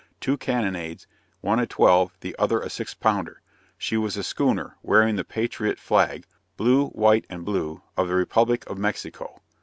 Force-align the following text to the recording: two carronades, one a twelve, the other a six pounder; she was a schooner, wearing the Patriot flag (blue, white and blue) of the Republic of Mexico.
two 0.19 0.35
carronades, 0.35 1.05
one 1.41 1.59
a 1.59 1.67
twelve, 1.67 2.11
the 2.21 2.35
other 2.39 2.59
a 2.59 2.71
six 2.71 2.95
pounder; 2.95 3.39
she 3.77 3.95
was 3.95 4.17
a 4.17 4.23
schooner, 4.23 4.75
wearing 4.81 5.15
the 5.15 5.23
Patriot 5.23 5.77
flag 5.77 6.25
(blue, 6.57 6.87
white 6.87 7.27
and 7.29 7.45
blue) 7.45 7.83
of 7.95 8.07
the 8.07 8.15
Republic 8.15 8.67
of 8.67 8.79
Mexico. 8.79 9.43